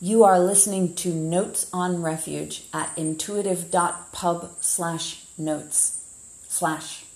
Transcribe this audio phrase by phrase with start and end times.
[0.00, 6.04] You are listening to Notes on Refuge at intuitive.pub slash notes
[6.48, 7.06] slash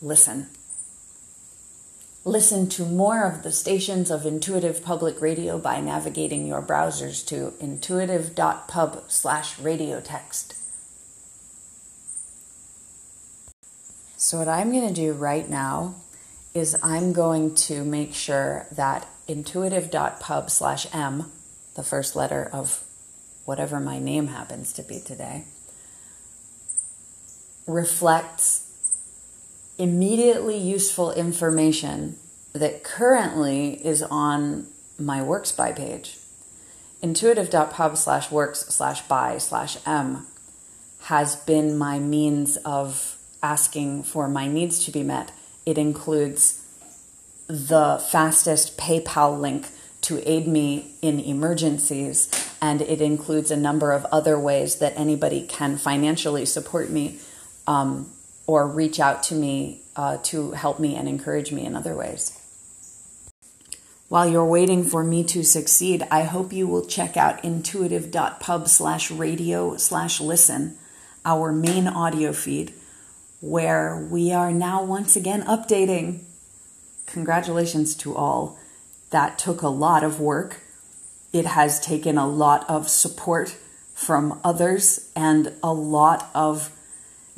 [0.00, 0.48] listen.
[2.24, 7.52] Listen to more of the stations of Intuitive Public Radio by navigating your browsers to
[7.60, 10.54] intuitive.pub slash radio text.
[14.16, 15.96] So, what I'm going to do right now
[16.54, 21.30] is I'm going to make sure that intuitive.pub slash m,
[21.80, 22.84] the first letter of
[23.46, 25.46] whatever my name happens to be today,
[27.66, 28.70] reflects
[29.78, 32.18] immediately useful information
[32.52, 34.66] that currently is on
[34.98, 36.18] my works by page.
[37.00, 40.26] Intuitive.pub slash works slash by slash m
[41.04, 45.32] has been my means of asking for my needs to be met.
[45.64, 46.62] It includes
[47.46, 49.68] the fastest PayPal link
[50.02, 55.46] to aid me in emergencies, and it includes a number of other ways that anybody
[55.46, 57.18] can financially support me
[57.66, 58.10] um,
[58.46, 62.36] or reach out to me uh, to help me and encourage me in other ways.
[64.08, 69.08] While you're waiting for me to succeed, I hope you will check out intuitive.pub slash
[69.08, 70.76] radio slash listen,
[71.24, 72.74] our main audio feed,
[73.40, 76.24] where we are now once again updating.
[77.06, 78.58] Congratulations to all.
[79.10, 80.60] That took a lot of work.
[81.32, 83.56] It has taken a lot of support
[83.94, 86.70] from others and a lot of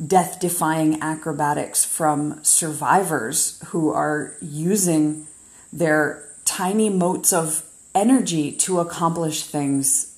[0.04, 5.26] death defying acrobatics from survivors who are using
[5.72, 7.62] their tiny motes of
[7.94, 10.16] energy to accomplish things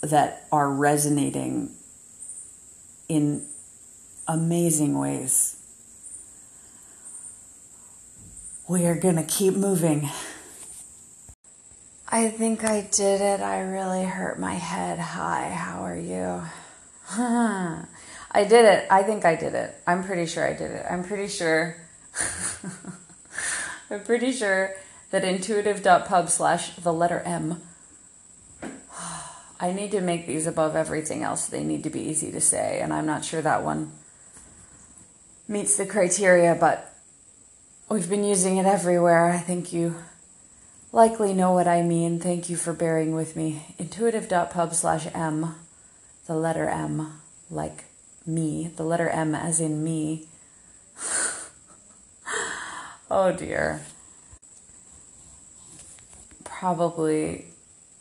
[0.00, 1.74] that are resonating
[3.08, 3.44] in
[4.26, 5.56] amazing ways.
[8.68, 10.10] We are going to keep moving.
[12.10, 13.40] I think I did it.
[13.40, 14.98] I really hurt my head.
[14.98, 16.42] Hi, how are you?
[18.30, 18.86] I did it.
[18.90, 19.74] I think I did it.
[19.86, 20.86] I'm pretty sure I did it.
[20.90, 21.76] I'm pretty sure.
[23.90, 24.74] I'm pretty sure
[25.10, 27.60] that intuitive.pub slash the letter M.
[29.60, 31.44] I need to make these above everything else.
[31.44, 33.92] They need to be easy to say, and I'm not sure that one
[35.46, 36.90] meets the criteria, but
[37.90, 39.26] we've been using it everywhere.
[39.26, 39.94] I think you
[40.92, 42.20] likely know what I mean.
[42.20, 43.74] Thank you for bearing with me.
[43.78, 45.54] Intuitive.pub slash M,
[46.26, 47.84] the letter M, like
[48.26, 50.26] me, the letter M as in me.
[53.10, 53.82] oh dear.
[56.44, 57.46] Probably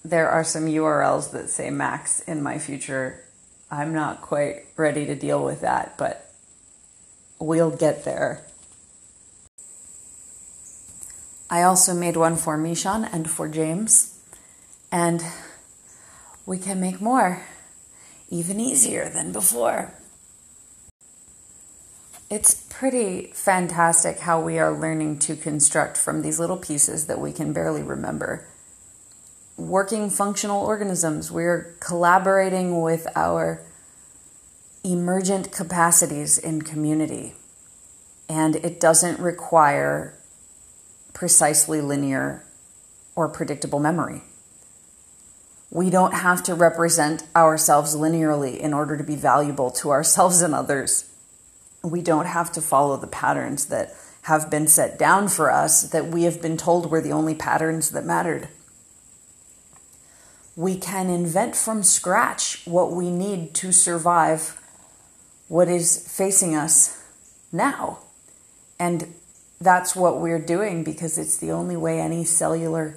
[0.03, 3.23] there are some URLs that say Max in my future.
[3.69, 6.31] I'm not quite ready to deal with that, but
[7.39, 8.41] we'll get there.
[11.49, 14.19] I also made one for Mishan and for James,
[14.91, 15.23] and
[16.45, 17.43] we can make more,
[18.29, 19.93] even easier than before.
[22.29, 27.31] It's pretty fantastic how we are learning to construct from these little pieces that we
[27.31, 28.45] can barely remember.
[29.55, 33.61] Working functional organisms, we're collaborating with our
[34.83, 37.35] emergent capacities in community.
[38.27, 40.16] And it doesn't require
[41.17, 42.43] precisely linear
[43.15, 44.21] or predictable memory.
[45.69, 50.53] We don't have to represent ourselves linearly in order to be valuable to ourselves and
[50.53, 51.09] others
[51.83, 56.07] we don't have to follow the patterns that have been set down for us that
[56.07, 58.49] we have been told were the only patterns that mattered.
[60.55, 64.59] We can invent from scratch what we need to survive
[65.47, 67.01] what is facing us
[67.51, 67.99] now.
[68.79, 69.13] And
[69.59, 72.95] that's what we're doing because it's the only way any cellular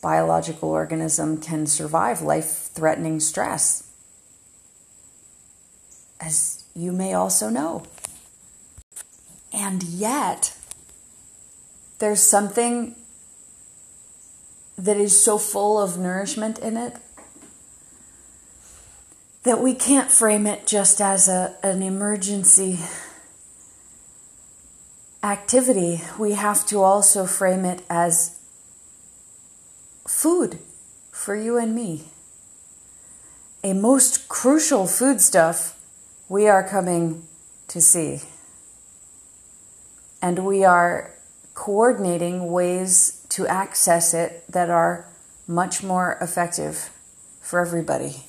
[0.00, 3.84] biological organism can survive life threatening stress.
[6.20, 7.84] As you may also know.
[9.52, 10.54] And yet,
[11.98, 12.94] there's something
[14.76, 16.96] that is so full of nourishment in it
[19.42, 22.78] that we can't frame it just as a, an emergency
[25.22, 26.00] activity.
[26.18, 28.38] We have to also frame it as
[30.06, 30.58] food
[31.10, 32.04] for you and me.
[33.64, 35.78] A most crucial foodstuff
[36.28, 37.26] we are coming
[37.68, 38.20] to see.
[40.22, 41.14] And we are
[41.54, 45.06] coordinating ways to access it that are
[45.46, 46.90] much more effective
[47.40, 48.24] for everybody.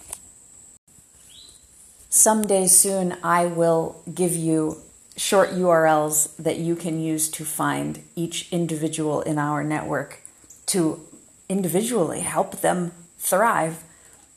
[2.09, 4.81] Someday soon, I will give you
[5.19, 10.21] short URLs that you can use to find each individual in our network
[10.67, 11.05] to
[11.49, 13.83] individually help them thrive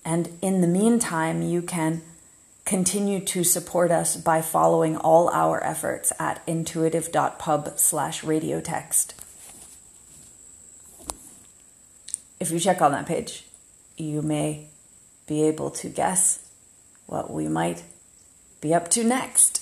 [0.04, 2.02] And in the meantime, you can
[2.64, 9.14] continue to support us by following all our efforts at intuitive.pub slash radiotext.
[12.40, 13.46] If you check on that page,
[13.96, 14.66] you may
[15.28, 16.44] be able to guess
[17.06, 17.84] what we might
[18.60, 19.61] be up to next.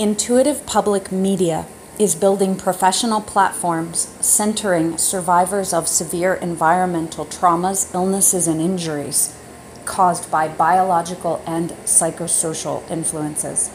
[0.00, 1.66] Intuitive Public Media
[1.98, 9.36] is building professional platforms centering survivors of severe environmental traumas, illnesses, and injuries
[9.84, 13.70] caused by biological and psychosocial influences.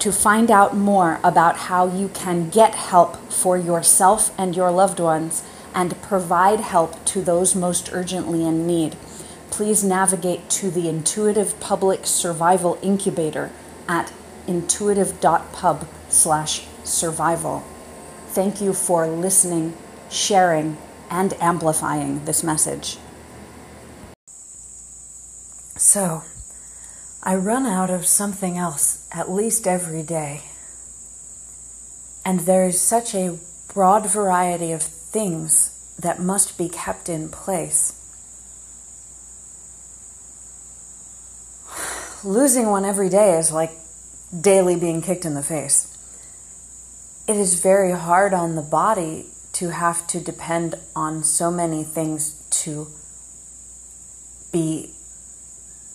[0.00, 5.00] To find out more about how you can get help for yourself and your loved
[5.00, 5.42] ones
[5.74, 8.96] and provide help to those most urgently in need,
[9.50, 13.50] please navigate to the Intuitive Public Survival Incubator
[13.88, 14.12] at
[14.46, 17.64] intuitive.pub slash survival.
[18.28, 19.76] Thank you for listening,
[20.10, 20.78] sharing,
[21.10, 22.98] and amplifying this message.
[25.76, 26.22] So,
[27.22, 30.42] I run out of something else at least every day.
[32.24, 33.38] And there is such a
[33.72, 37.94] broad variety of things that must be kept in place.
[42.24, 43.72] Losing one every day is like
[44.38, 45.88] daily being kicked in the face.
[47.28, 52.42] It is very hard on the body to have to depend on so many things
[52.50, 52.88] to
[54.52, 54.94] be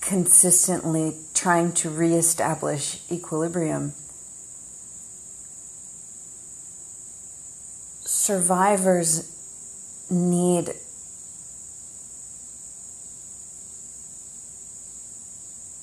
[0.02, 3.94] consistently trying to reestablish equilibrium.
[8.06, 9.32] Survivors
[10.10, 10.74] need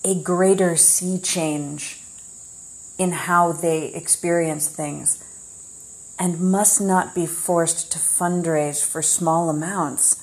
[0.04, 2.03] a greater sea change
[2.98, 5.22] in how they experience things
[6.18, 10.20] and must not be forced to fundraise for small amounts.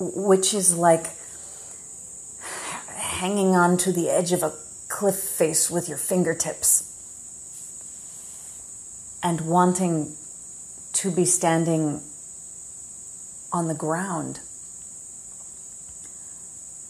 [0.00, 1.08] Which is like
[2.94, 4.54] hanging on to the edge of a
[4.88, 6.84] cliff face with your fingertips
[9.22, 10.14] and wanting
[10.92, 12.00] to be standing
[13.52, 14.40] on the ground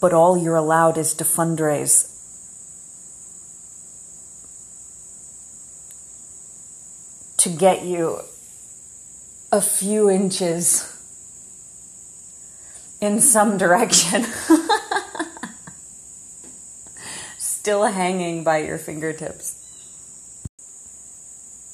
[0.00, 2.14] but all you're allowed is to fundraise.
[7.38, 8.20] To get you
[9.50, 10.94] a few inches
[13.00, 14.24] in some direction.
[17.38, 19.54] Still hanging by your fingertips.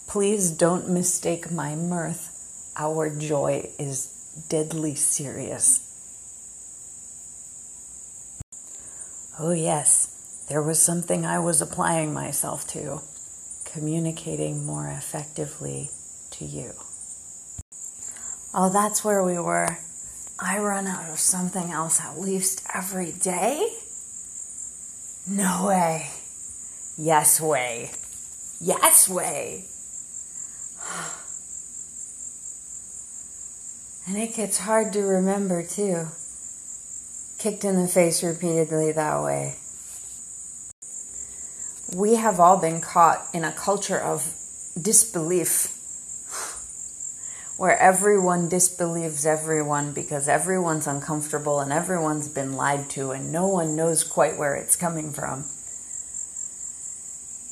[0.07, 2.31] Please don't mistake my mirth.
[2.77, 4.07] Our joy is
[4.49, 5.94] deadly serious.
[9.37, 13.01] Oh, yes, there was something I was applying myself to,
[13.65, 15.91] communicating more effectively
[16.31, 16.71] to you.
[18.55, 19.79] Oh, that's where we were.
[20.39, 23.73] I run out of something else at least every day?
[25.27, 26.11] No way.
[26.97, 27.91] Yes way.
[28.61, 29.65] Yes way.
[34.07, 36.09] And it gets hard to remember too
[37.45, 39.55] kicked in the face repeatedly that way.
[41.95, 44.33] We have all been caught in a culture of
[44.81, 45.69] disbelief
[47.59, 53.77] where everyone disbelieves everyone because everyone's uncomfortable and everyone's been lied to and no one
[53.77, 55.45] knows quite where it's coming from.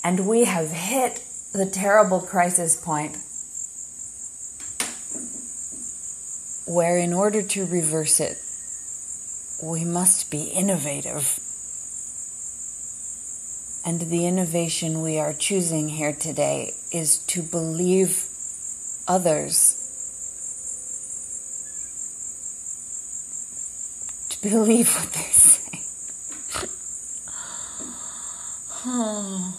[0.02, 1.22] And we have hit
[1.52, 3.18] the terrible crisis point
[6.64, 8.38] where, in order to reverse it,
[9.62, 11.38] we must be innovative.
[13.84, 18.26] And the innovation we are choosing here today is to believe
[19.06, 19.78] others,
[24.30, 25.80] to believe what they say.
[28.84, 29.54] oh.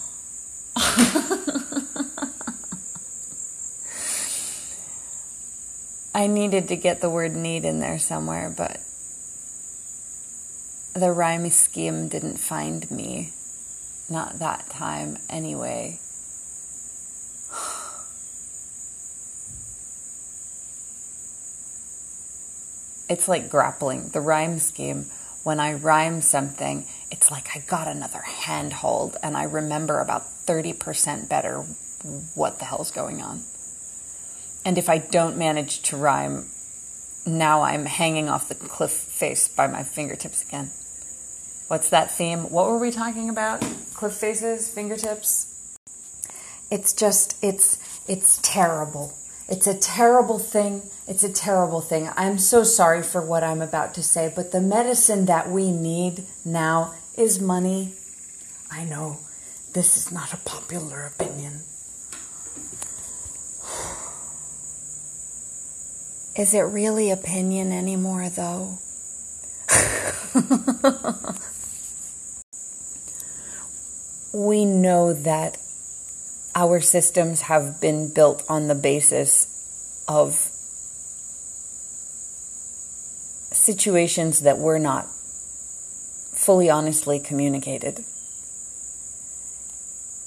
[6.15, 8.79] I needed to get the word need in there somewhere, but
[10.93, 13.33] the rhyme scheme didn't find me.
[14.09, 15.99] Not that time, anyway.
[23.09, 25.07] it's like grappling, the rhyme scheme.
[25.43, 31.27] When I rhyme something, it's like I got another handhold and I remember about 30%
[31.27, 31.65] better
[32.35, 33.41] what the hell's going on.
[34.63, 36.45] And if I don't manage to rhyme,
[37.25, 40.71] now I'm hanging off the cliff face by my fingertips again.
[41.67, 42.51] What's that theme?
[42.51, 43.61] What were we talking about?
[43.93, 45.77] Cliff faces, fingertips?
[46.69, 47.77] It's just, it's,
[48.09, 49.13] it's terrible.
[49.47, 50.81] It's a terrible thing.
[51.07, 52.09] It's a terrible thing.
[52.17, 56.25] I'm so sorry for what I'm about to say, but the medicine that we need
[56.43, 57.93] now is money.
[58.71, 59.19] I know
[59.73, 61.61] this is not a popular opinion.
[66.35, 68.79] Is it really opinion anymore, though?
[74.33, 75.57] we know that
[76.55, 79.47] our systems have been built on the basis
[80.07, 80.49] of
[83.51, 85.07] situations that were not
[86.33, 88.03] fully honestly communicated.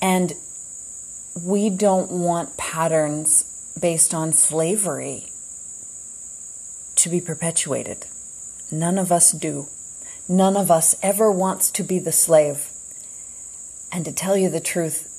[0.01, 0.35] And
[1.43, 3.45] we don't want patterns
[3.81, 5.27] based on slavery
[6.97, 8.07] to be perpetuated.
[8.71, 9.67] None of us do.
[10.29, 12.69] None of us ever wants to be the slave.
[13.93, 15.13] And to tell you the truth,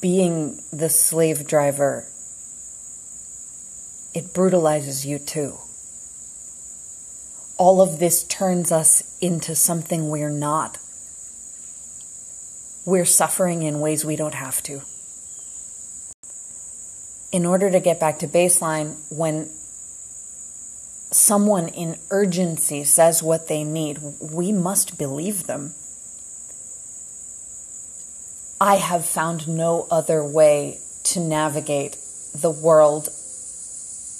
[0.00, 2.06] being the slave driver,
[4.14, 5.58] it brutalizes you too.
[7.56, 10.78] All of this turns us into something we're not.
[12.84, 14.82] We're suffering in ways we don't have to.
[17.30, 19.50] In order to get back to baseline, when
[21.10, 25.74] someone in urgency says what they need, we must believe them.
[28.60, 31.96] I have found no other way to navigate
[32.34, 33.08] the world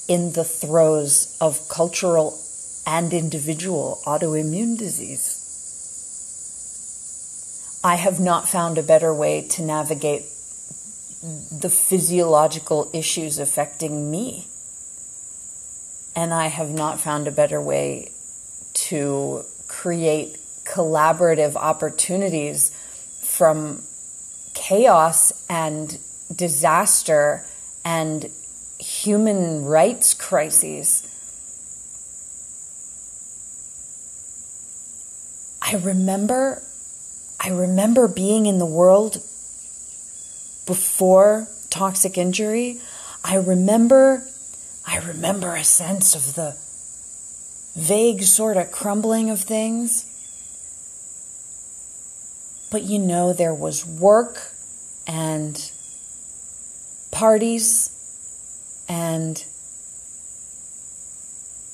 [0.08, 2.38] in the throes of cultural
[2.86, 5.34] and individual autoimmune disease.
[7.84, 10.22] I have not found a better way to navigate
[11.50, 14.46] the physiological issues affecting me.
[16.18, 18.10] And I have not found a better way
[18.88, 22.72] to create collaborative opportunities
[23.22, 23.84] from
[24.52, 25.96] chaos and
[26.34, 27.44] disaster
[27.84, 28.28] and
[28.80, 31.06] human rights crises.
[35.62, 36.64] I remember
[37.38, 39.22] I remember being in the world
[40.66, 42.80] before toxic injury.
[43.22, 44.26] I remember
[44.90, 46.56] I remember a sense of the
[47.76, 50.06] vague sort of crumbling of things.
[52.70, 54.54] But you know, there was work
[55.06, 55.70] and
[57.10, 57.90] parties
[58.88, 59.38] and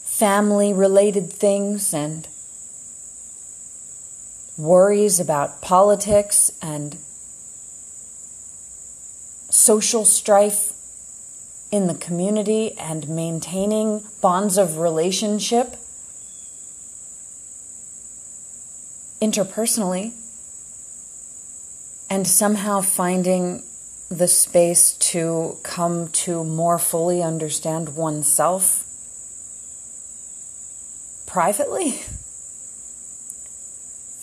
[0.03, 2.27] family related things and
[4.59, 6.99] worries about politics and
[9.51, 10.74] social strife
[11.75, 15.75] in the community and maintaining bonds of relationship
[19.21, 20.13] interpersonally
[22.09, 23.61] and somehow finding
[24.09, 28.85] the space to come to more fully understand oneself
[31.27, 32.03] privately.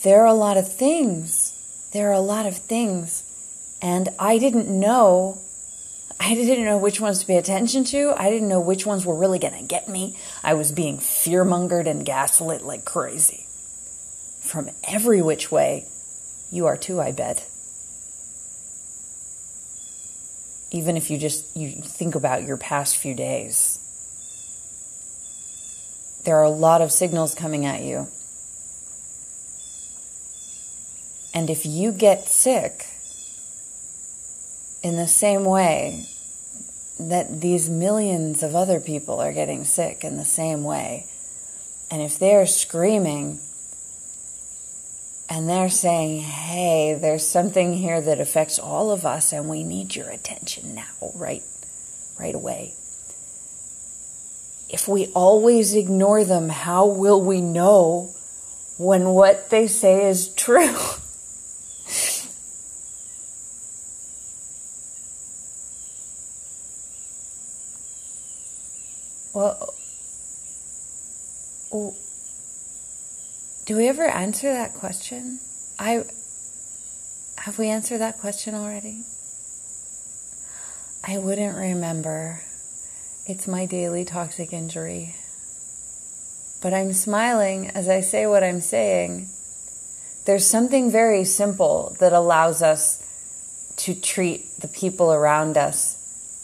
[0.03, 1.53] There are a lot of things.
[1.91, 3.23] There are a lot of things.
[3.83, 5.37] And I didn't know.
[6.21, 8.13] I didn't know which ones to pay attention to.
[8.15, 10.15] I didn't know which ones were really going to get me.
[10.43, 13.47] I was being fearmongered and gaslit like crazy.
[14.39, 15.85] From every which way.
[16.51, 17.47] You are too, I bet.
[20.71, 23.77] even if you just you think about your past few days
[26.23, 28.07] there are a lot of signals coming at you
[31.33, 32.87] and if you get sick
[34.83, 36.05] in the same way
[36.99, 41.05] that these millions of other people are getting sick in the same way
[41.91, 43.39] and if they're screaming
[45.29, 49.93] and they're saying, hey, there's something here that affects all of us and we need
[49.93, 51.43] your attention now, right,
[52.17, 52.73] right away.
[54.69, 58.13] If we always ignore them, how will we know
[58.77, 60.77] when what they say is true?
[69.33, 69.73] well,
[71.71, 71.95] oh,
[73.65, 75.39] do we ever answer that question?
[75.79, 76.03] I
[77.37, 79.03] have we answered that question already?
[81.03, 82.41] I wouldn't remember.
[83.25, 85.15] It's my daily toxic injury.
[86.61, 89.29] But I'm smiling as I say what I'm saying.
[90.25, 93.01] There's something very simple that allows us
[93.77, 95.97] to treat the people around us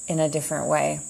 [0.08, 1.01] in a different way.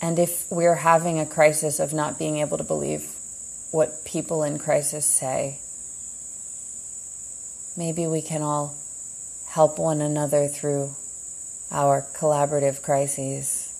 [0.00, 3.14] And if we're having a crisis of not being able to believe
[3.70, 5.58] what people in crisis say,
[7.76, 8.76] maybe we can all
[9.46, 10.94] help one another through
[11.70, 13.72] our collaborative crises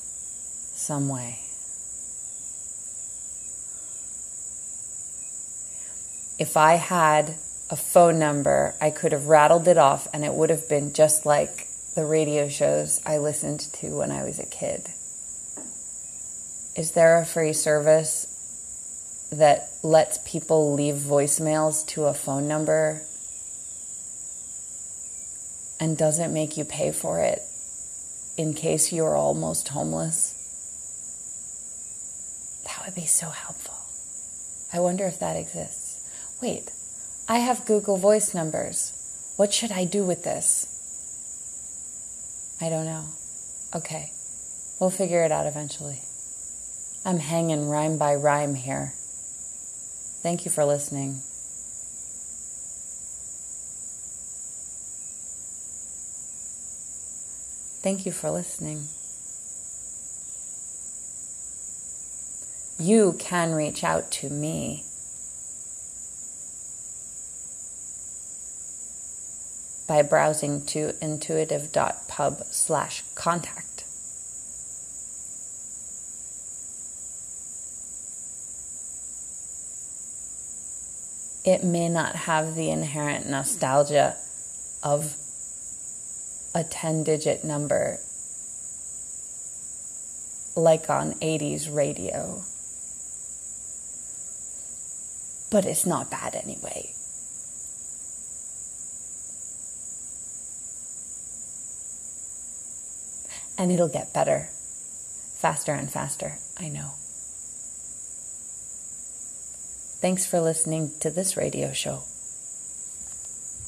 [0.75, 1.39] some way.
[6.39, 7.37] If I had
[7.69, 11.25] a phone number, I could have rattled it off and it would have been just
[11.25, 14.89] like the radio shows I listened to when I was a kid.
[16.77, 18.27] Is there a free service
[19.33, 23.03] that lets people leave voicemails to a phone number
[25.81, 27.43] and doesn't make you pay for it
[28.37, 30.35] in case you're almost homeless?
[32.67, 33.75] That would be so helpful.
[34.73, 36.01] I wonder if that exists.
[36.41, 36.71] Wait,
[37.29, 38.93] I have Google Voice numbers.
[39.37, 40.67] What should I do with this?
[42.61, 43.05] I don't know.
[43.75, 44.13] Okay,
[44.79, 46.03] we'll figure it out eventually.
[47.05, 48.93] I'm hanging rhyme by rhyme here.
[50.23, 51.23] Thank you for listening.
[57.83, 58.89] Thank you for listening.
[62.79, 64.85] You can reach out to me.
[69.91, 73.80] by browsing to intuitive.pub slash contact.
[81.45, 84.17] It may not have the inherent nostalgia
[84.83, 85.17] of
[86.55, 87.99] a 10 digit number
[90.57, 92.43] like on 80s radio.
[95.51, 96.95] But it's not bad anyway.
[103.59, 104.49] And it'll get better,
[105.35, 106.93] faster and faster, I know.
[110.01, 112.05] Thanks for listening to this radio show.